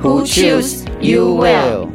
[0.00, 1.88] Who choose you well？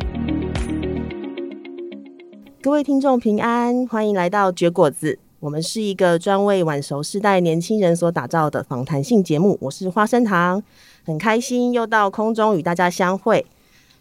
[2.61, 5.17] 各位听众平安，欢迎来到绝果子。
[5.39, 9.57] 我们是一个专为晚熟世代年轻人所打造的访谈性节目。
[9.61, 10.61] 我是花生糖，
[11.05, 13.45] 很开心又到空中与大家相会。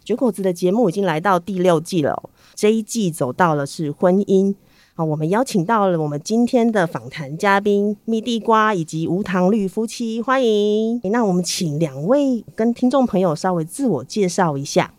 [0.03, 4.53] 绝果子的节目已经来到第六季了，这一季走到了是婚姻。
[4.95, 11.01] 好，我们邀请到了我们今天的访谈嘉宾蜜地瓜以及无糖绿夫妻，欢迎。
[11.05, 14.93] 那我们请两位跟听众朋友稍微自我介绍一下。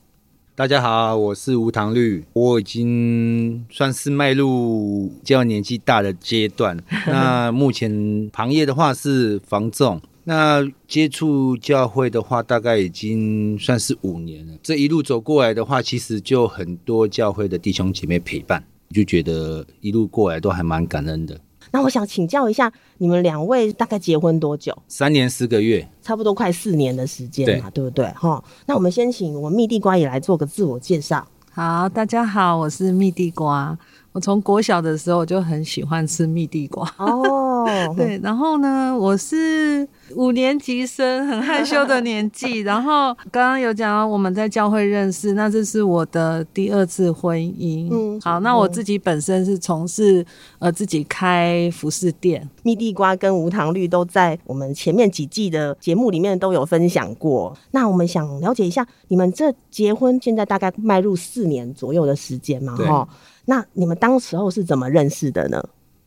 [0.56, 6.76] 大家好，我是无糖绿，我已经算是迈入较年纪大的阶段。
[7.06, 14.54] 那目前行业的话是房仲，那接触教会的话大概已经算是五年了。
[14.60, 18.64] 这一路走过来的话，其实就很多教会的弟兄姐妹陪伴。
[18.94, 21.38] 就觉得一路过来都还蛮感恩的。
[21.72, 24.72] 那我想请教一下，你们两位大概结婚多久？
[24.86, 28.06] 三年四个月，差不多快四年的时间嘛，对，对不对？
[28.12, 31.26] 哈，那我们先请我们蜜地瓜也来做个自我介绍。
[31.50, 33.76] 好，大家好，我是蜜地瓜。
[34.14, 37.66] 我从国小的时候就很喜欢吃蜜地瓜哦，
[37.98, 42.60] 对，然后呢，我是五年级生，很害羞的年纪。
[42.60, 47.88] 然后刚刚有讲我们在教会认识，那这是我的第二次婚姻。
[47.90, 50.24] 嗯，好，那我自己本身是从事
[50.60, 52.48] 呃自己开服饰店。
[52.62, 57.52] 蜜地瓜跟无糖绿都在我们前面几季的节目里面都有分享过。
[57.72, 62.76] 那我们想了解一下，你们这结婚现在大概迈入四年左右的时间嘛？
[62.76, 63.08] 哈。
[63.46, 65.62] 那你们当时候是怎么认识的呢？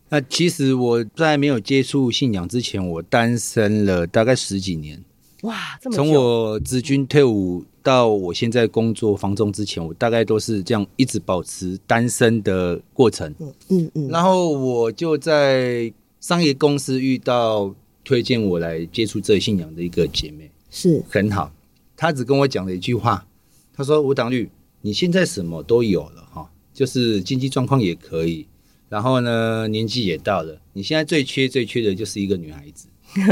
[0.09, 5.03] 那其实我在没有接触信仰之前，我单身了大概十几年。
[5.41, 5.95] 哇，这么！
[5.95, 13.31] 从我职军退伍到我现在工作房中之前，我大概都是这样一直保持单身的过程。
[13.39, 14.07] 嗯嗯嗯。
[14.07, 21.51] 然后我就在商业公司遇到推荐我来接触这信仰的一个姐妹，是很好。
[21.95, 23.27] 她只跟我讲了一句话，
[23.75, 24.49] 她说：“吴党绿，
[24.81, 28.45] 你现在什么都有了哈。”就是经济状况也可以，
[28.87, 30.61] 然后呢，年纪也到了。
[30.73, 32.87] 你现在最缺最缺的就是一个女孩子，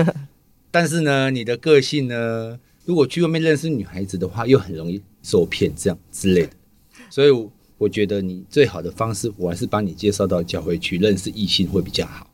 [0.71, 6.53] 但是呢，你的个性呢，如果去外面认识女孩子的话，又很容易受骗，这样之类的。
[7.11, 12.27] 所以我觉得你最好的方式，我还是帮你介绍到教会去认识异性会比较好。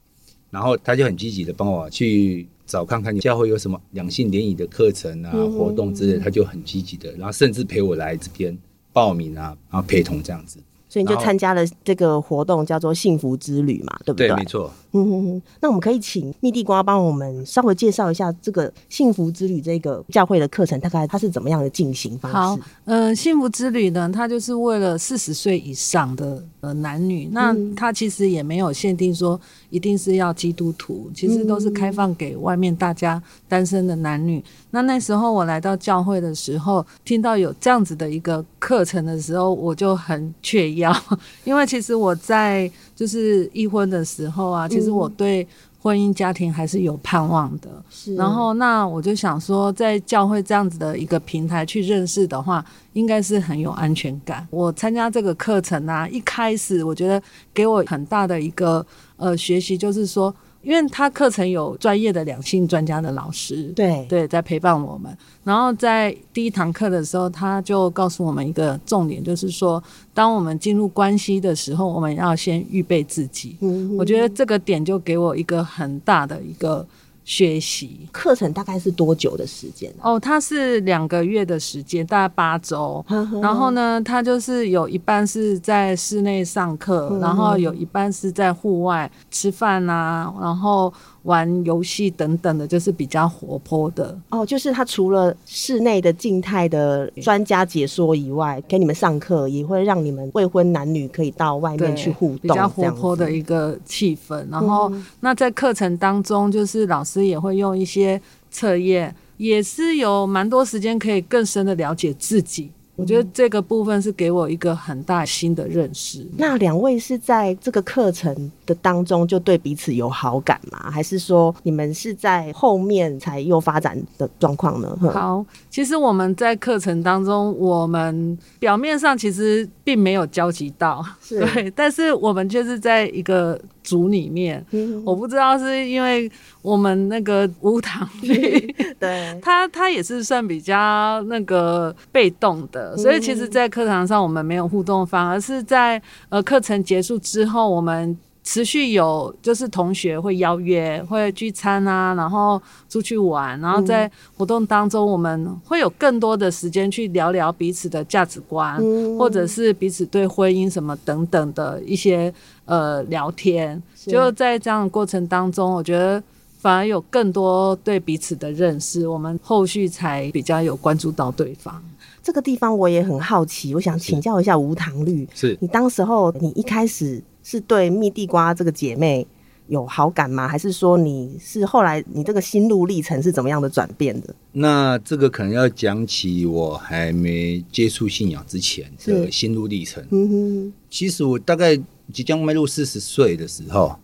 [0.49, 8.57] 然后他就很积极的帮我去找看看你教会有什么两性联谊的课程啊、活动之类，他就很积极的，然后甚至陪我来这边
[8.93, 10.57] 报名啊，然后陪同这样子。
[10.91, 14.27] 所以你就参加了这个活动，叫做幸福之旅嘛，对不对？
[14.27, 14.69] 对，没错。
[14.93, 22.37] 嗯哼哼，那我们可以请蜜地瓜帮我们稍微介绍一下这个幸福之旅这个教会的课程，大概它是怎么样的进行方式？
[22.37, 34.43] 好，呃，幸福之旅呢，它就是为了四十岁以上的呃男女，那它其实也没有限定说一定是要基督徒，其实都是开放给外面大家单身的男女。
[34.71, 40.89] 那那时候我来到教会的时候，听到有这样子的一个课程的时候，我就很雀跃，
[41.43, 45.47] 因为其实我在就是一婚的时候啊，其实我对
[45.81, 47.69] 婚姻家庭还是有盼望的。
[47.89, 52.63] 是，然后那我就想说，在教会这样子的一个平台去认识的话，
[52.93, 54.47] 应该是很有安全感。
[54.51, 57.21] 我参加这个课程啊，一开始我觉得
[57.53, 58.85] 给我很大的一个
[59.17, 60.33] 呃学习，就是说。
[60.61, 65.15] 因为他课程有专业的两性专家的老师，对对，在陪伴我们。
[65.43, 69.83] 然后在第一堂课的时候，他就告诉我们一个重点，就是说，
[70.13, 73.57] 当我们进入关系的时候，我们要先预备自己。
[73.61, 76.85] 嗯，我觉得这个点就给我一个很大的一个。
[77.31, 79.89] 学习课程大概是多久的时间？
[80.01, 83.03] 哦，它是两个月的时间，大概八周。
[83.41, 94.15] 然后呢，它就是有一半是在室内上课，然后有一半是在户外吃饭啊，然后玩游戏等等的，就是比较活泼的。
[94.29, 104.45] 哦，就是它除了室内的静态的专家解说以外，给你们上课也会让你们未婚男女可以到外面去互动，比较活泼的一个气氛。
[104.51, 104.91] 然后，
[105.21, 107.21] 那在课程当中，就是老师。
[107.21, 108.19] 也会用一些
[108.49, 112.69] 测验，也是有蛮多时间可以更深的了解自己。
[112.95, 116.27] 我觉得这个部分是给我一个很大新的认识。
[116.37, 120.89] 那两位是在这个课程的当中就对彼此有好感吗？
[120.91, 124.97] 还是说你们是在后面才又发展的状况呢？
[125.13, 136.31] 好，其实我们在课程当中，我们表面上其实并没有交集到， 对，但是我们就是在一个组里面，嗯、我不知道是因为
[136.61, 138.59] 我们那个无糖 绿，
[138.99, 148.17] 对， 他他也是算比较那个被动的，所以其实，在课堂上我们没有互动，反而是在呃课程结束之后，我们。
[148.43, 152.59] 持续有就是同学会邀约，会聚餐啊，然后
[152.89, 162.33] 出去玩，然后在活动当中，我们会有更多的时间去聊聊彼此的价值观，嗯、或者是彼此对婚姻什么等等的一些
[162.65, 163.81] 呃聊天。
[163.95, 166.21] 就在这样的过程当中，我觉得
[166.57, 171.79] 反而有更多对彼此的认识，我们后续才比较有关注到对方。
[172.23, 177.21] 这个地方我也很好奇，我想请教一下无糖绿，是你当时候你一开始。
[177.43, 179.25] 是对蜜地瓜这个姐妹
[179.67, 180.47] 有好感吗？
[180.47, 184.35] 还是说你是后来你这个心路历程是怎么样的转变的？
[184.51, 190.05] 那这个可能要讲起我还没接触信仰之前的心路历程。
[190.11, 191.79] 嗯哼，其实我大概
[192.11, 193.95] 即将迈入四十岁的时候，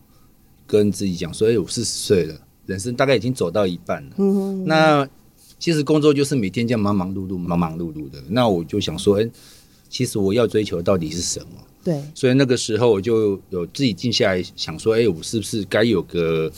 [0.66, 2.36] 跟自己讲说：“哎，我四十岁了，
[2.66, 5.08] 人生大概已经走到一半了。”嗯哼，那
[5.60, 8.24] 其实工作就是每天这样忙忙碌碌、忙忙碌碌的。
[8.30, 9.30] 那我就想说：“哎，
[9.90, 11.48] 其实我要追求到底是什么？”
[11.88, 16.52] 对，所以那个时候我就有自己静下来想说，哎，我是不是该有个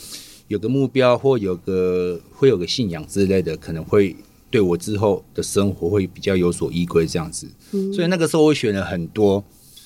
[0.48, 4.16] 有个目标，或有个会有个信仰之类的，可能会
[4.50, 7.48] 对我之后的生活会比较有所依归这样子。
[7.74, 7.94] 嗯。
[7.94, 9.44] 所以那个时候我选了很多。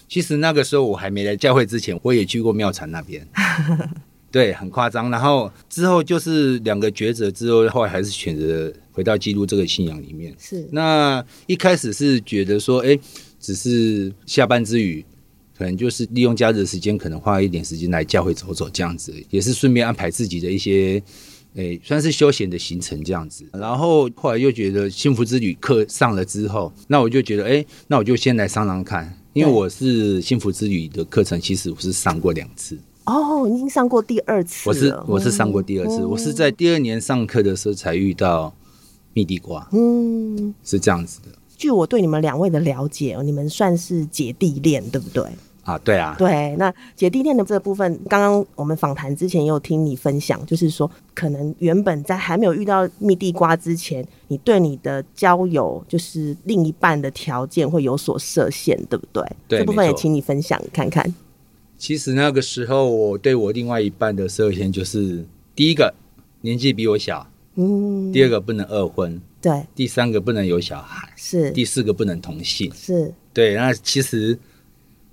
[0.08, 3.28] 其实那个时候我还没来教会之前，我也去过庙埕那边，
[4.32, 5.12] 对，很夸张。
[5.12, 10.34] 然后之后就是两个抉择之后，后来还是选择回到基督这个信仰里面。
[10.40, 10.66] 是。
[10.72, 12.98] 那一开始是觉得说，哎，
[13.42, 15.04] 只是下班之余。
[15.58, 21.02] 可能就是利用假日的时间，可能花一点时间来教会走走，这样子也是顺便安排自己的一些，
[21.56, 23.46] 诶、欸，算是休闲的行程这样子。
[23.54, 32.78] 然后后来又觉得幸福之旅课上了之后，那我就觉得，哎、欸，那我就先来上上看，因为我是幸福之旅的课程，其实我是上过两次。
[33.06, 34.70] 哦，已经上过第二次。
[34.70, 38.52] 我是我是上过第二次，嗯、我是在第二年上课的时候才遇到
[39.14, 41.28] 蜜地瓜，嗯，是这样子的。
[41.64, 45.24] 据我对你们两位的了解，你们算是姐弟恋，对不对？
[45.64, 46.54] 啊，对啊，对。
[46.58, 59.24] 那姐弟恋的这部分，刚刚我们访谈之前也有听你分享，就是说，可能原本在还没有遇到蜜地瓜之前，你对你的交友，就是另一半的条件会有所设限，对不对？
[59.48, 61.16] 对，这部分也请你分享看看。
[61.78, 65.26] 其实那个时候，我对我另外一半的设限就是：
[65.56, 65.94] 第一个，
[66.42, 67.26] 年纪比我小；
[67.56, 69.22] 嗯，第二个，不能二婚。
[69.44, 73.56] 对，第三个不能有小孩，是第四个不能同性，是对。
[73.56, 74.40] 那其实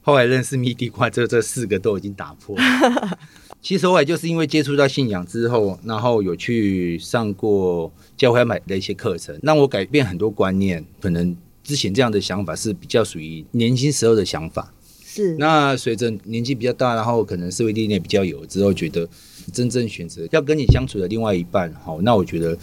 [0.03, 3.19] 后来认识蜜地瓜，这这四个都已经打破了。
[3.61, 10.85] 其实后来就是因为接触到信仰之后，然后有去上过教会买的一些课程，让我改变很多观念。
[11.01, 14.73] 可能之前这样的想法是比较属于年轻时候的想法，
[15.05, 15.35] 是。
[15.39, 19.09] 那随着年纪比较大，然后可能社会历练比较有之后，觉得
[19.53, 22.57] 真正选择要跟你相处的另外一半，好，那我觉得。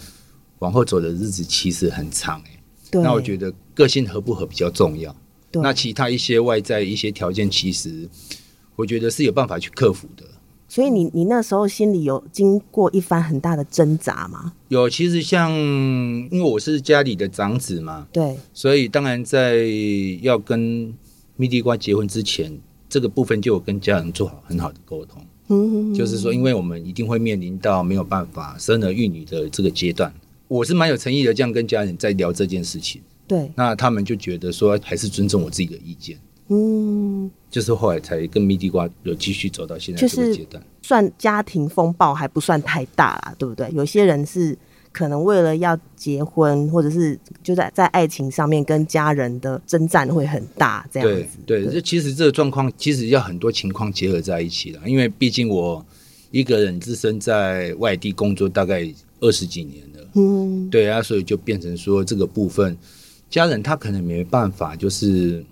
[0.60, 2.60] 往后走的日子其实很长哎，
[2.92, 5.14] 那我觉得个性合不合比较重要。
[5.52, 8.08] 那其他一些外在一些条件，其实
[8.76, 10.24] 我觉得是有办法去克服的。
[10.68, 14.52] 所以你你那时候心里有经过一番很大的挣扎吗？
[14.68, 19.64] 有，其实像因为我是家里的长子嘛，对，所以当然在
[20.20, 20.92] 要跟
[21.36, 25.24] 蜜地瓜结婚之前，这个部分就有跟家人做好很好的沟通。
[25.48, 30.12] 嗯，就是说，因为我们一定会面临到没有办法生儿育女的这个阶段。
[30.48, 33.00] 我是蛮有诚意的，这样跟家人在聊这件事情。
[33.26, 36.18] 对，那他们就觉得说还是尊重我自己的意见。
[36.48, 43.68] 嗯，就是后来才跟蜜地瓜有继续走到现在这个阶段，算家庭风暴还不算太大啦，对不对？
[43.74, 44.56] 有些人是
[44.90, 51.38] 可能为了要结婚，或者是就在在爱情上面跟家人的征战会很大，这样子。
[51.44, 55.84] 对，这其实这个状况其实要很多情况结合在一起了，因为毕竟我
[56.30, 58.90] 一个人自身在外地工作大概
[59.20, 59.82] 二十几年。
[60.14, 62.76] 嗯，对啊，所以就变成说这个部分，
[63.28, 65.44] 家人他可能没办法，就是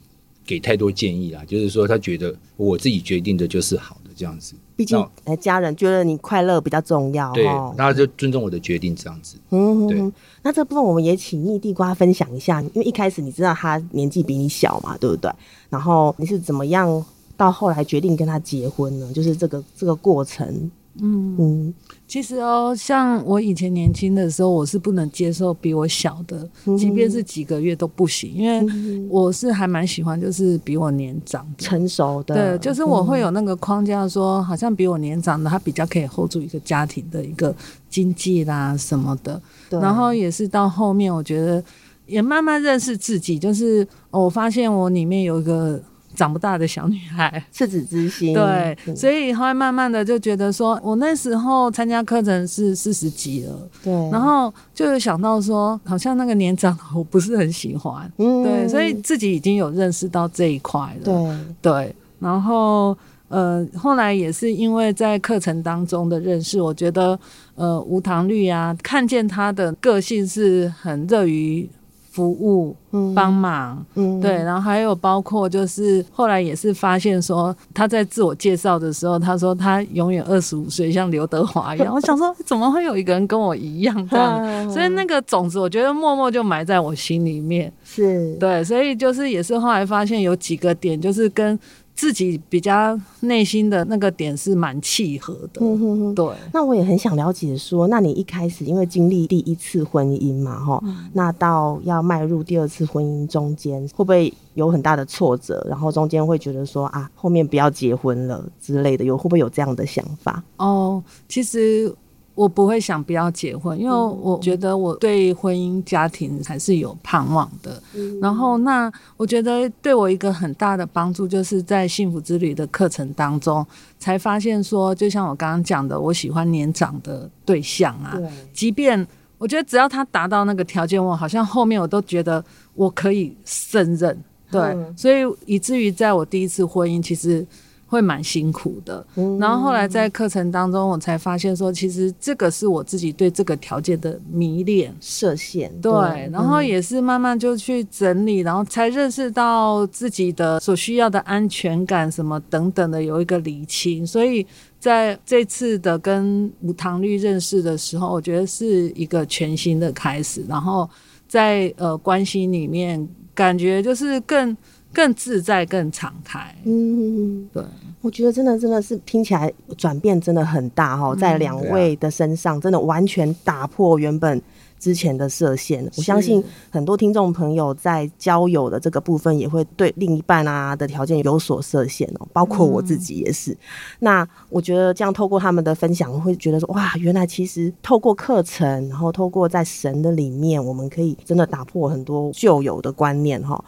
[0.44, 4.54] 给太多建议啊，就是说他觉得我自己决定的就是好的这样子。
[4.76, 7.46] 毕竟，哎，家人觉得你快乐比较重要，对，
[7.78, 9.38] 他就尊重我的决定这样子。
[9.50, 10.12] 嗯，对。
[10.42, 15.30] 那这部分我们也请蜜地瓜分享一下，因为一开始你知道他年纪比你小嘛，对不对？
[15.70, 17.02] 然后你是怎么样
[17.38, 19.10] 到后来决定跟他结婚呢？
[19.14, 20.70] 就是这个这个过程。
[21.00, 21.36] 嗯。
[21.38, 21.74] 嗯，
[22.06, 37.54] 其实哦，像我以前年轻的时候，我是不能接受比我小的，嗯、即便是几个月都不行，因为我是还蛮喜欢就是比我年长成熟的，对，就是我会有那个框架说，好像比我年长的他比较可以 hold 住一个家庭的一个
[37.90, 41.62] 经济啦什么的，然后也是到后面，我觉得
[42.06, 45.80] 也慢慢认识自己，就是我发现我里面有一个。
[46.16, 48.34] 长不大的小女孩， 赤子之心。
[48.34, 53.52] 对，所以后来慢慢的就觉得说，我那时候参加课程是四十几了，
[53.84, 61.72] 对，然后就有想到说，好像那个年长的我不是很喜欢，嗯，对，所以自己已经有认识到这一块了，对。
[61.72, 62.96] 对，然后
[63.28, 67.18] 呃，后来也是因为在课程当中的认识，我觉得
[67.54, 71.68] 呃，无糖绿啊，看见他的个性是很热于。
[72.16, 81.92] 服务，嗯，帮忙，嗯，对，然后还有包括就是后来也是发现说他在自我介绍的时候，他说他永远二十五岁，像刘德华一样。
[81.94, 84.70] 我想说怎么会有一个人跟我一样 这样？
[84.72, 87.70] 所以那个种子，我觉得默默就埋在我心里面。
[87.84, 91.58] 是对，所以就是也是后来发现有几个点，就是跟。
[91.96, 96.28] 自己比较内心的那个点是蛮契合的，嗯哼哼，对。
[96.52, 105.66] 那我也很想了解说，那你一开始因为经历第一次婚姻嘛，哈、嗯，那到要迈入第二次婚姻中间，会不会有很大的挫折？
[105.68, 110.44] 然后中间会觉得说啊，后面不要结婚了之类的，有会不会有这样的想法？
[110.58, 111.92] 哦，其实。
[112.36, 117.82] 我不会想不要结婚，因为我觉得我对婚姻家庭还是有盼望的。
[117.94, 123.66] 嗯、然后，那我觉得对我一个很大的帮助，就是在幸福之旅的课程当中，
[123.98, 128.12] 才发现说，就像我刚刚讲的，我喜欢年长的对象啊。
[128.14, 128.28] 对。
[128.52, 129.04] 即便
[129.38, 134.14] 我觉得只要他达到那个条件，我好像后面我都觉得我可以胜任。
[134.50, 134.60] 对。
[134.60, 137.46] 嗯、所以以至于在我第一次婚姻，其实。
[137.88, 139.06] 会蛮辛苦的，
[139.38, 145.72] 然后后来在课程当中，我才发现说，其实这个是我自己对这个条件的迷恋设限。
[145.80, 145.92] 对，
[146.32, 154.04] 然后也是慢慢就去整理，然后才认识到自己的所需要的安全感什么等等的有一个厘清。
[154.04, 154.44] 所以
[154.80, 160.44] 在这次的跟无糖绿认识的时候，我觉得是一个全新的开始。
[160.48, 160.90] 然后
[161.28, 164.56] 在呃关系里面，感觉就是更。
[164.96, 166.40] 更自在，更敞开。
[166.64, 167.62] 嗯，对，
[168.00, 174.40] 我觉得真的真的是听起来转变真的很大哈，在两位的身上，真的完全打破原本
[174.78, 175.84] 之前的设限。
[175.98, 183.54] 我相信很多听众朋友在交友的这个部分，也会对另一半啊的条件有所设限哦，包括我自己也是。
[183.98, 193.62] 那我觉得这样透过他们的分享，我会觉得说哇，原来其实透过课程，然后透过在神的里面，我们可以真的打破很多旧有的观念哈。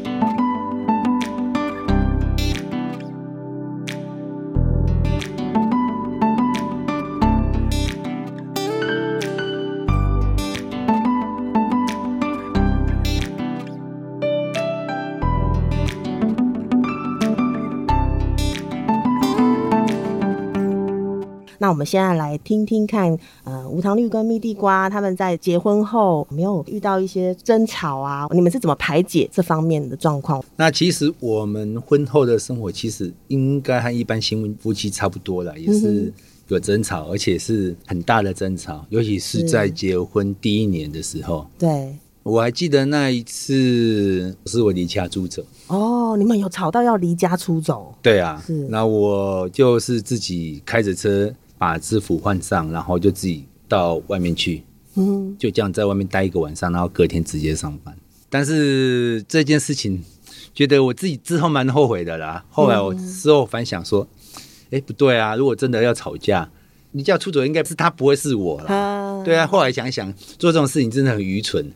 [21.71, 28.27] 我们现在来听听看，呃，无糖绿跟蜜地瓜他们在结婚后有没有遇到一些争吵啊？
[28.31, 30.43] 你们是怎么排解这方面的状况？
[30.57, 36.11] 那其实我们婚后的生活其实应该和一般新婚夫妻差不多了，也是
[36.49, 41.47] 有争吵，而且是很大的争吵，尤其是在结婚第一年的时候。
[41.57, 45.41] 对，我还记得那一次是我离家出走。
[45.67, 47.95] 哦，你们有吵到要离家出走？
[48.01, 48.67] 对啊，是。
[48.67, 51.33] 那我就是自己开着车。
[51.61, 54.63] 把制服换上，然后就自己到外面去，
[54.95, 57.95] 嗯，就这样在外面待一个晚上，然后隔天直接上班。
[58.31, 60.01] 但是这件事情，
[60.55, 62.43] 觉得我自己之后蛮后悔的啦。
[62.49, 64.07] 后来我事后反想说，
[64.71, 66.49] 哎、嗯，不对啊，如果真的要吵架，
[66.93, 68.65] 你叫出走，应该是他，不会是我了。
[68.65, 71.71] 啊对啊，后来想想，做这种事情真的很愚蠢，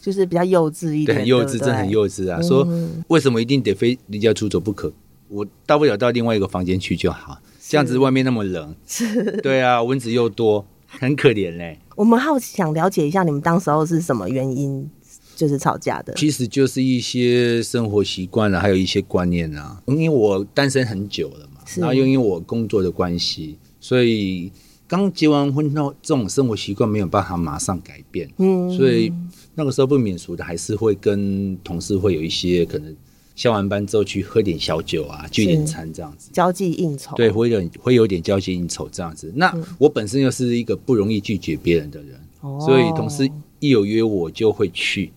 [0.00, 2.38] 就是比较幼稚一点，对，很幼稚，对对真的很幼稚啊。
[2.40, 2.68] 嗯、说
[3.08, 4.92] 为什么一定得非离家出走不可？
[5.26, 7.36] 我大不了到另外一个房间去就好。
[7.68, 11.78] 这样子外面那么冷，是，对啊，蚊子又多，很可怜嘞。
[11.96, 14.88] 我们好想了解一下，你们当时候是什么原因，
[15.36, 16.14] 就是吵架的？
[16.14, 19.82] 其实就是一些生活习惯啊，还有一些观念啊。
[19.86, 24.50] 因为我单身很久了嘛，然后又因为我工作的关系，所以
[24.86, 28.30] 刚结完婚后，这种生活习惯没有办法马上改变。
[28.38, 29.12] 嗯，所以
[29.54, 32.96] 那个时候不免俗的，还是会跟同事会有一些可能。
[33.38, 37.14] 下完班之后去喝点小酒啊，聚点餐这样子，交际应酬。
[37.14, 39.32] 对，会有会有点交际应酬这样子。
[39.36, 43.30] 那我本身又是一个不容易拒绝别人的人，嗯、所以同事
[43.60, 45.12] 一有约我就会去。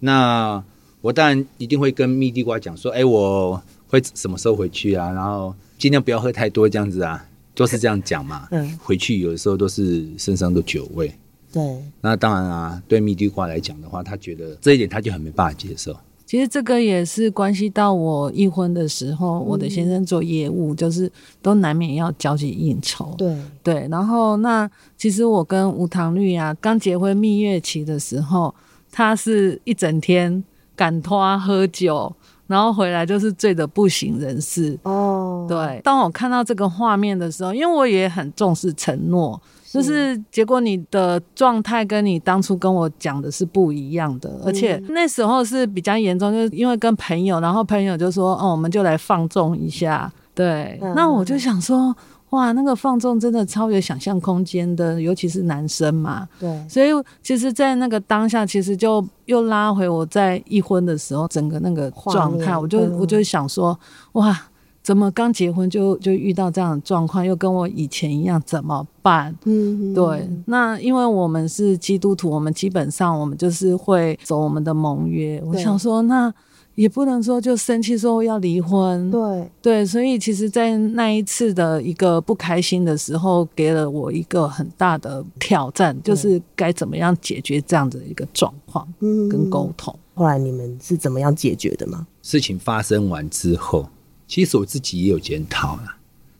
[0.00, 0.60] 那
[1.00, 5.12] 我当然一定会跟蜜地瓜讲说，哎，我会什么时候回去啊？
[5.12, 7.24] 然后尽量不要喝太多这样子啊。
[7.54, 8.48] 都是这样讲嘛。
[8.50, 11.12] 嗯，回去有的时候都是身上的酒味。
[11.52, 11.62] 对，
[12.00, 15.94] 那当然啊，对蜜地瓜来讲的话，他觉得这一点他就很没办法接受。
[16.32, 21.12] 其实这个也是关系到我一婚的时候，嗯、我的先生做业务，就是
[21.42, 23.14] 都难免要交际应酬。
[23.18, 28.54] 对对，然后那其实我跟无糖绿啊，刚结婚蜜月期的时候，
[28.90, 30.42] 他是一整天
[30.74, 32.10] 赶拖喝酒，
[32.52, 34.78] 然后回来就是醉得不省人事。
[34.82, 39.40] 哦，对，当我看到这个画面的时候，因为我也很重视承诺。
[39.72, 51.94] 就是结果，你的状态跟你当初跟我讲的是不一样的，而且那时候是比较严重，就是因为跟朋友，然后朋友就说：“哦，我们就来放纵一下。”对，那我就想说，
[52.32, 56.28] 哇，那个放纵真的超越想象空间的，尤其是男生嘛。
[56.38, 56.88] 对，所以
[57.22, 63.78] 其实，在那个当下，其实就又拉回我在一婚的时候整个那个状态，我就我就想说，
[64.12, 64.38] 哇。
[64.84, 69.32] 怎么刚结婚就就遇到这样的状况，又跟我以前一样，怎么办？
[69.44, 70.28] 嗯，对。
[70.46, 75.40] 那因为我们是基督徒，我们基本上我们就是会走我们的盟约。
[75.46, 76.34] 我想说，那
[76.74, 79.10] 也不能说就生气说要离婚。
[79.10, 89.94] 对对，所以其实，在那一次的一个不开心的时候，给了我一个很大的挑战，就是该怎么样解决这样的一个状况，嗯，跟沟通。
[90.14, 92.06] 后来你们是怎么样解决的吗？
[92.22, 93.88] 事情发生完之后。
[94.28, 95.82] 其实我自己也有检讨了。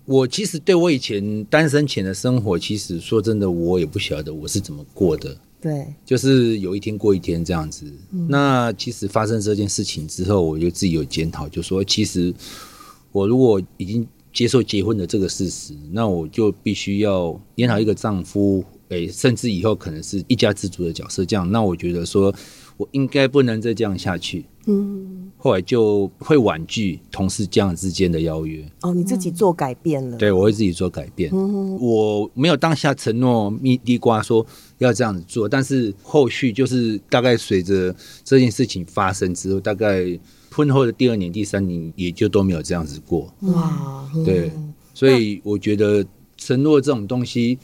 [0.07, 5.37] 我其实对我以前单身前的生活，其实说真的，我也不晓得我是怎么过的。
[5.62, 7.87] 对，就是有一天过一天这样子。
[8.11, 8.26] 嗯。
[8.28, 12.35] 那其实发生这件事情之后，我就自己有检讨，就说其实
[13.12, 21.25] 我如果已经接受结婚的这个事实，那我就必须要演好一个丈夫，诶，甚至以后可能是一家之主的角色。
[21.25, 22.35] 这样，那我觉得说
[22.76, 24.45] 我应该不能再这样下去。
[24.66, 28.64] 嗯，后来就会婉拒同事这样之间的邀约。
[28.83, 30.16] 哦，你自己做改变了？
[30.16, 31.31] 对，我会自己做改变。
[31.33, 34.47] 嗯，我没有当下承诺蜜地瓜说
[34.78, 40.19] 要这样子做，但是后续就是大概随着这件事情发生之后，大概
[40.50, 43.33] 婚后的第二年、第三年也就都没有这样子过。
[43.40, 44.52] 哇，对，
[44.95, 46.04] 所以我觉得
[46.37, 47.59] 承诺这种东西。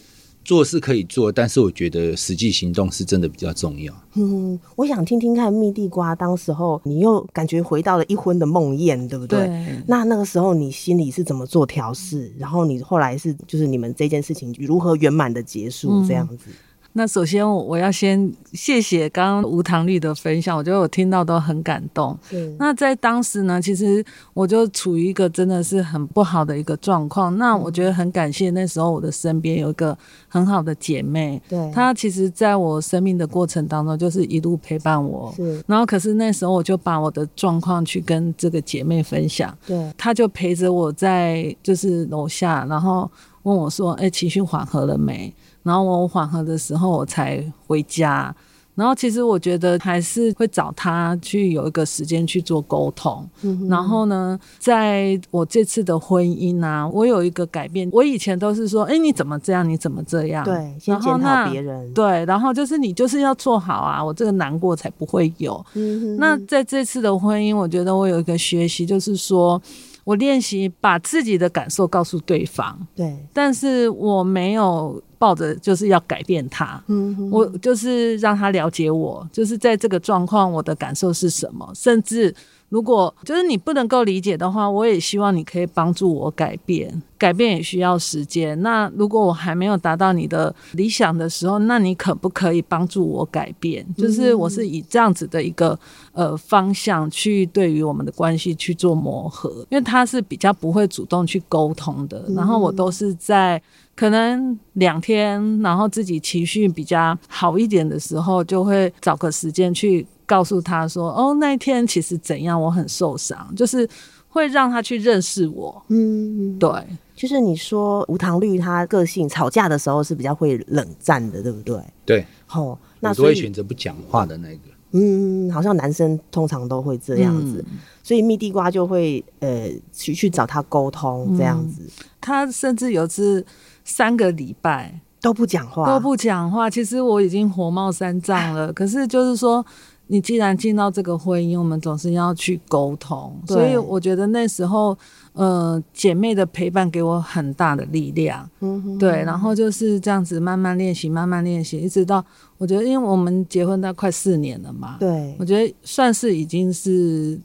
[0.49, 3.93] 做是可以做，但是我觉得实际行动是真的比较重要。
[4.15, 9.41] 嗯，我想听听看蜜地瓜，当时候你又感觉回到了一婚的梦魇，对不对？
[9.41, 9.83] 对。
[9.87, 12.33] 那那个时候你心里是怎么做调试？
[12.39, 16.47] 然后你后来是就是你们这件事情如何圆满的结束这样子？
[16.47, 16.55] 嗯
[16.95, 22.19] 那首先我要先谢谢刚刚无糖绿的分享，我觉得我听到都很感动。
[22.29, 22.53] 对。
[22.59, 27.37] 那在当时呢，其实我就处于一个真的是很不好的一个状况。
[27.39, 29.97] 那我觉得很感谢那时候我的身边有一个
[30.27, 35.33] 很好的姐妹，对，她其实在我生命的过程当中就是一路陪伴我。
[35.37, 35.63] 是。
[35.69, 43.09] 然后可是那时候我就把我的状况去跟这个姐妹分享，对，她就陪着我在就是楼下，然后
[43.45, 48.35] 问我说：“哎，情绪缓和了没？”然后我缓和的时候，我才回家。
[48.75, 53.29] 然后其实我觉得还是会找他去有一个时间去做沟通。
[53.43, 57.89] 嗯、然后呢，在我这次的婚姻啊，我有一个改变。
[57.93, 59.69] 我以前都是说，哎，你怎么这样？
[59.69, 60.45] 你怎么这样？
[60.45, 61.93] 对，先检讨别人。
[61.93, 65.61] 对，然后就是你就是要做好啊，我这个难过才不会有。
[65.75, 69.61] 嗯、那在这次的婚姻，我觉得我有一个学习，就是说。
[70.09, 82.35] 我练习把自己的感受告诉对方，对，但是我没有抱着就是要改变他，嗯哼，我就是让他了解我，就是在这个状况，我的感受是什么，甚至。
[82.69, 87.03] 如果就是你不能够理解的话，我也希望你可以帮助我改变。
[87.17, 88.61] 改变也需要时间。
[88.63, 93.85] 那如果我还没有达到你的理想的时候，那你可不可以帮助我改变？
[93.97, 95.77] 就是我是以这样子的一个
[96.13, 102.25] 呃方向去对于我们的关系去做磨合，因为他是比较不会主动去沟通的。
[102.37, 103.61] 然后我都是在
[103.99, 110.07] 可能两天，然后自己情绪比较好一点的时候，就会找个时间去。
[110.29, 113.89] 告诉他说：“哦，那一天其实怎样，我很受伤，就是
[114.29, 116.71] 会让他去认识我。”嗯，对，
[117.17, 121.83] 就是你说无糖绿他个性吵架的时候是比较会冷战的，对不对？
[122.05, 124.61] 对，哦，那所以会选择不讲话的那个。
[124.93, 131.83] 嗯，好像男生通常都会这样子，嗯、所以蜜地瓜就会呃去去找他沟通这样子。
[131.83, 133.43] 嗯、他甚至有次
[133.89, 135.01] 三个礼拜。
[135.21, 136.71] 都不讲话，都不讲话。
[136.71, 139.65] 其实我已经火冒三丈了，可是就是说。
[140.11, 144.97] 你既然进到这个婚姻，我们总是要去沟通，所以我觉得那时候，
[145.35, 152.25] 呃，姐妹的陪伴给我很大的力量，嗯哼，对，然后就是这样子慢慢练习，慢慢练习，一直到
[152.57, 157.39] 我觉得，因为我们结婚到快四年了嘛，对，我觉得算是已经是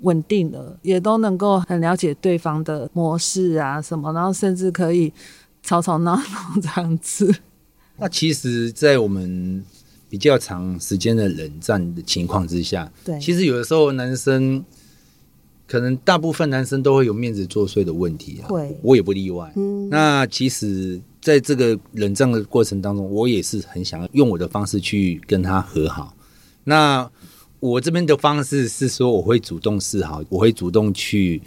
[0.00, 5.12] 稳定了，也都能够很了解对方的模式啊什么，然后甚至可以。
[5.68, 7.30] 吵吵闹闹这样子。
[8.00, 9.62] 那其实，在我们
[10.08, 14.64] 比较长时间的冷战的情况之下，对，其实有的时候男生
[15.66, 19.52] 可能大部分男生都会有面子作祟的问题啊，会，我也不例外。
[19.56, 26.14] 嗯，那其实在这个冷战的过程当中，我也是很想要用我的方式去跟他和好。
[26.64, 27.10] 那
[27.60, 31.42] 我这边的方式是说，我会主动示好，我会主动去。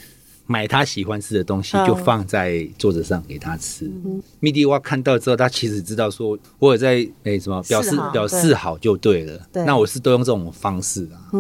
[0.52, 3.90] 买他喜欢吃的东西，就放在桌子上给他吃。
[4.42, 9.40] 蜜蒂蛙看到之后，他其实知道说，我有在诶、欸、什么表示表示好就对了。
[9.54, 11.32] 对，那我是都用这种方式啊。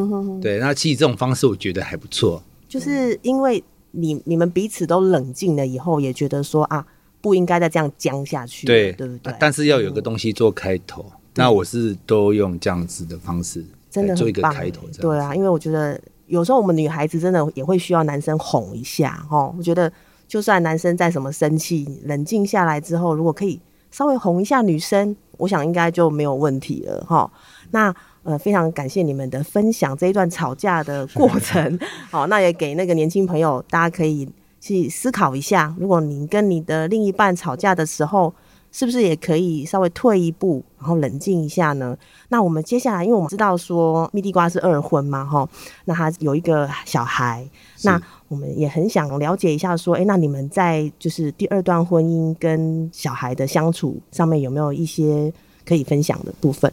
[0.42, 2.42] 对，那其实这种方式我觉得还不错。
[2.70, 6.86] 就是因为你你们彼此都冷静了以后，也觉得说啊，
[7.20, 9.36] 不应该再这样僵下去，对对不对？
[9.38, 14.88] 但是要有个东西做开头，那我是都用这样子的方式，真的做一个开头。
[15.02, 16.00] 对啊，因为我觉得。
[16.32, 19.54] 有时候我们女孩子真的也会需要男生哄一下哦。
[19.58, 19.92] 我觉得
[20.28, 23.60] 就算男生再什么生气，冷静下来之后，如果可以
[23.92, 27.30] 稍微哄一下女生，我想应该就没有问题了哈。
[27.72, 31.78] 那呃，非常感谢你们的分享，这一段吵架的过程。
[32.10, 34.30] 好，那也给那个年轻朋友，大家可以
[34.62, 38.34] 去思考一下，如果你跟你的另一半吵架的时候，
[38.72, 41.98] 是不是也可以稍微退一步，然后冷静一下呢？
[42.30, 45.48] 那我们接下来，因为我们知道说蜜地瓜是二婚嘛，哈，
[45.86, 47.48] 那他有一个小孩，
[47.84, 55.32] 那我们也很想了解一下，说，哎、欸，那你们在就是第二段婚姻跟小孩的相处上面有没有一些
[55.66, 56.72] 可以分享的部分？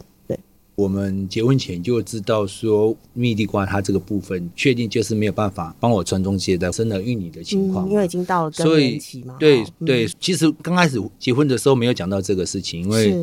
[0.79, 9.35] 我们结婚前就知道说，蜜地瓜它这个部分确定就是没有办法帮我传宗接代、生儿育女的情况、嗯，因为已经到了更年期嘛。
[9.37, 13.13] 对对、嗯，其实刚开始结婚的时候没有讲到这个事情，因为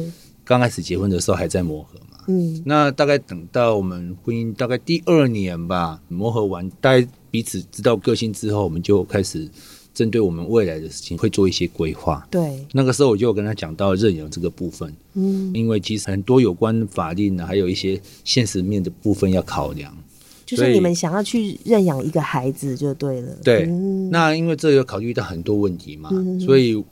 [0.45, 2.19] 刚开始结婚的时候还在磨合嘛。
[2.29, 9.49] 嗯，那大概等到我们婚姻大概第二年吧，磨合完，大概彼此知道个性之后，我们就开始。
[9.97, 12.29] 针对我们未来的事情会做一些规划。
[12.31, 14.95] 对，那个时候我就跟他讲到认养这个部分。
[15.15, 19.97] 嗯，因为其实很多有关法令呢，还有一些现实面的部分要考量。
[20.45, 23.39] 就是你们想要去认养一个孩子就对了。
[23.43, 26.85] 对，嗯、那因为这个考虑到很多问题嘛、嗯，所以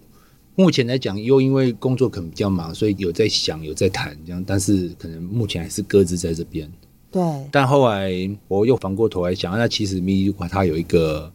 [0.54, 6.72] 目前来讲，又因为工作可能比较忙，所以有在想，有在谈这样，但是可能目前还是搁置在这边。
[7.12, 8.10] 对，但后来
[8.48, 11.30] 我又反过头来想，那其实蜜蒂瓜他有一个。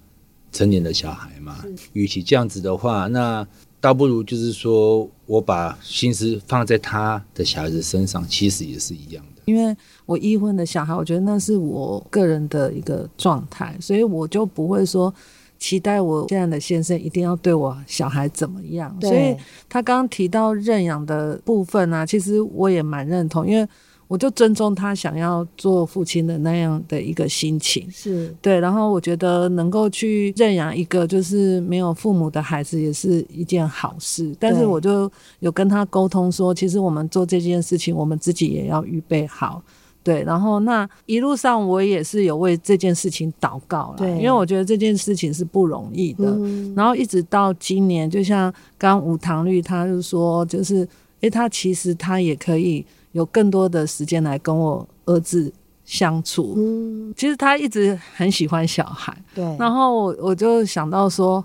[0.52, 3.48] 成年的小孩嘛，与其这样子的话，那
[3.80, 9.42] 倒不如就是说我把心思放在他的小孩子身上，其实也是一样的。
[9.46, 15.14] 因为我已婚的小孩，我觉得那是我个人的一个状态，所以我就不会说
[15.58, 18.96] 期待我现在的先生一定要对我小孩怎么样。
[19.02, 19.36] 所以
[19.68, 23.68] 他刚刚提到认养的部分啊，其实我也蛮认同，因为。
[24.10, 28.60] 我就尊重他想要做父亲的那样的一个心情，是对。
[28.60, 34.36] 然后我觉得能够去认养一个就是没有父母的孩子也是一件好事。
[34.40, 35.10] 但是我就
[35.42, 39.62] 有跟他沟通说，其实我们做这件事情，我们自己也要预备好。
[40.04, 40.24] 对。
[40.24, 46.32] 然后那一路上我也是有为这件事情祷告了，因为我觉得这件事情是不容易的。
[46.32, 50.78] 嗯、然后一直到今年，就像刚无糖绿他就说，就是
[51.22, 52.84] 诶，他其实他也可以。
[53.12, 55.52] 有更多的时间来跟我儿子
[55.84, 56.54] 相处。
[56.58, 59.16] 嗯，其实他一直很喜欢小孩。
[59.34, 59.44] 对。
[59.58, 61.44] 然后我我就想到说，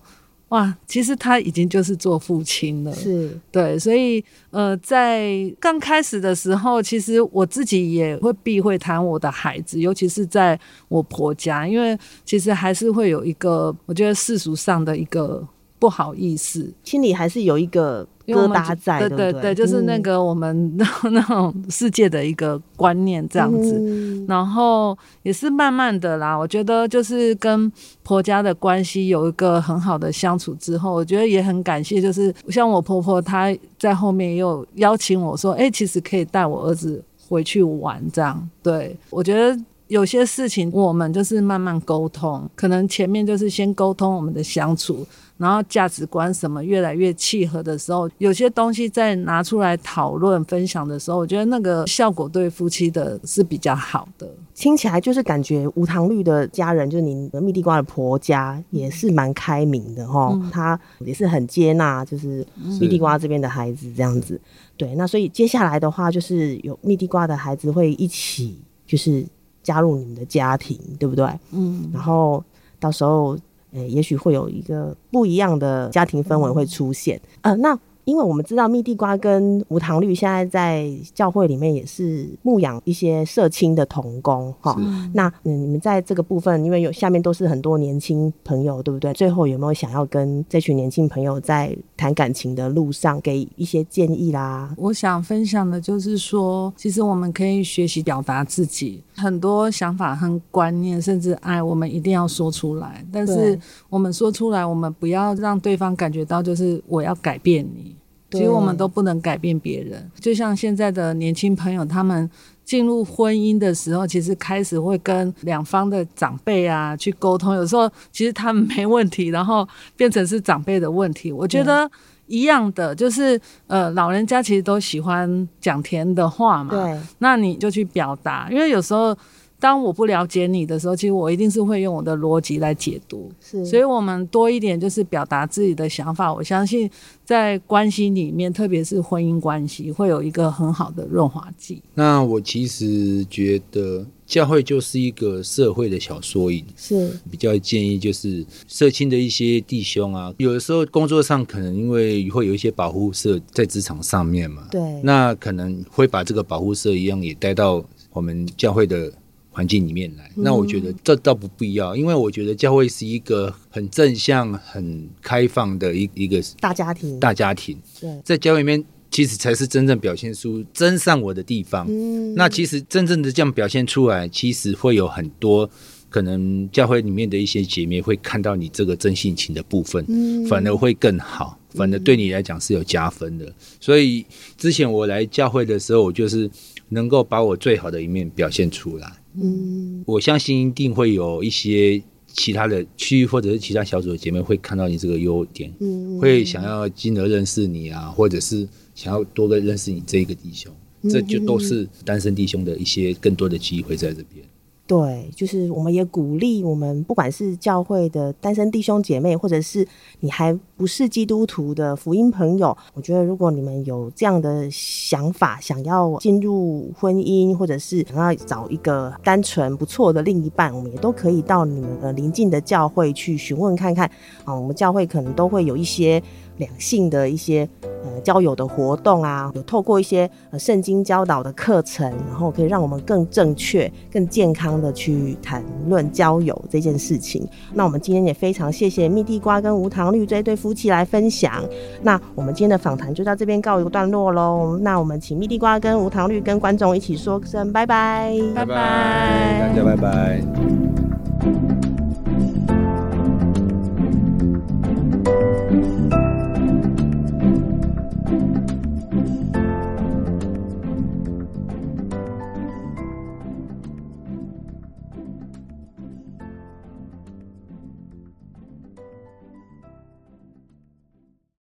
[0.49, 2.95] 哇，其实他已经就是做父亲了。
[2.95, 3.41] 是。
[3.51, 15.43] 对，所以呃，在刚开始的时候，其实我自己也会避讳谈我的孩子，尤其是在我婆家，因为其实还是会有一个，我觉得世俗上的一个
[15.79, 18.07] 不好意思，心里还是有一个。
[18.27, 26.35] 疙瘩在，对对对，就是那个我们那 那种世界的一个观念这样子，嗯，然后也是慢慢的啦。
[26.37, 27.71] 我觉得就是跟
[28.03, 38.49] 婆家的关系有一个很好的相处之后，我觉得也很感谢，就是像我婆婆她在后面也有邀请我说，哎，其实可以带我儿子回去玩这样。
[38.63, 39.59] 对，我觉得
[39.89, 45.07] 有些事情我们就是慢慢沟通，可能前面就是先沟通我们的相处。
[45.37, 54.29] 然后价值观什么越来越契合的时候，有些东西再拿出来讨论分享的时候，我觉得那个效果对夫妻的是比较好的。
[54.55, 62.47] 听起来就是感觉无糖绿的家人，就是你蜜地瓜的婆家也是蛮开明的哈、嗯，他也是很接纳，就是
[62.81, 64.41] 蜜地瓜这边的孩子这样子。
[64.77, 69.27] 对，那所以接下来的话，就是有蜜地瓜的孩子会一起就是
[69.65, 71.29] 加入你们的家庭，对不对？
[71.51, 72.43] 嗯，然后
[72.79, 73.37] 到时候。
[73.75, 77.21] 诶，也许会有一个不一样的家庭氛围会出现。
[77.43, 84.77] 呃，那因为我们知道蜜地瓜跟无糖绿现在在教会里面也是牧养一些社青的童工哈。
[85.15, 89.11] 那嗯，你们在这个部分，因为有下面都是很多年轻朋友，对不对？
[89.15, 94.75] 最后有没有想要跟这群年轻朋友在谈感情的路上给一些建议啦？
[94.77, 103.05] 我想分享的就是说，其实我们可以学习表达自己很多想法和观念，甚至爱，我们一定要说出来。
[103.13, 107.95] 但是我们说出来，我们不要让对方感觉到就是我要改变你。
[108.31, 110.11] 其实我们都不能改变别人。
[110.19, 112.29] 就像现在的年轻朋友，他们
[112.65, 117.55] 进入婚姻的时候，其实开始会跟两方的长辈啊去沟通。
[117.55, 121.31] 有时候其实他们没问题，然后变成是长辈的问题。
[121.31, 121.91] 我觉得
[122.27, 126.71] 一样的，就是呃，老人家其实都喜欢讲甜的话嘛。
[126.71, 129.17] 对，那你就去表达，因为有时候。
[129.65, 133.33] 当我不了解你的时候，其实我一定是会用我的逻辑来解读。
[133.41, 136.31] 是，所以我们多一点就是表达自己的想法。
[136.31, 136.91] 我相信
[137.25, 141.83] 在关系里面，特别是婚姻关系，会有一个很好的润滑剂。
[141.95, 146.63] 那我其实觉得教会就是一个社会的小缩影。
[146.77, 159.11] 是，比较建议就是社青的一些弟兄啊，有的时候工作上可能因为会有一些保护色在职场上面嘛，对，那可能会把这个保护色一样也带到我们教会的。
[159.55, 167.21] 环境里面来，那我觉得这倒不必要，因为我觉得教会是一个很正向、很开放的一一个大家庭。
[167.21, 171.87] 大家庭，对，在教会里面其实才是真正表现出真善我的地方。
[171.89, 175.71] 嗯，那其实真正的这样表现出来，其实会有很多
[176.11, 183.55] 可能教会里面的一些姐妹会看到你这个真性情的部分，嗯，反而会更好，反而对你来讲是有加分的。
[183.81, 184.27] 所以
[184.59, 186.51] 之前我来教会的时候，我就是
[186.89, 189.13] 能够把我最好的一面表现出来。
[189.41, 200.73] 嗯，我相信一定会有一些其他的区域或者是其他小组的姐妹会看到你这个优点，嗯，会想要进而认识你啊，或者是想要多个认识你这一个弟兄，
[201.09, 204.45] 这就都是单身弟兄的一些更多的机会在这边。
[204.87, 209.87] 对，就是我们也鼓励我们，不管是教会的单身弟兄姐妹，或者是
[210.21, 224.07] 你还不是基督徒的福音朋友，我觉得如果你们有这样的想法，想要进入婚姻，或者是想要找一个单纯不错的另一半，我们也都可以到你们的邻近的教会去询问看看
[224.45, 224.55] 啊。
[224.55, 226.23] 我们教会可能都会有一些。
[226.57, 237.47] 两性的一些呃交友的活动啊，有透过一些呃圣经教导的课程，然后可以让我们更正确、更健康的去谈论交友这件事情。
[237.73, 241.65] 那我们今天也非常谢谢蜜地瓜跟无糖绿这对夫妻来分享。
[242.03, 244.79] 那我们今天的访谈就到这边告一个段落喽。
[244.81, 251.04] 那我们请蜜地瓜跟无糖绿跟观众一起说声拜拜，拜拜，大家拜拜。